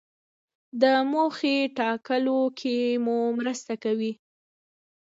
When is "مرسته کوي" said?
3.39-4.13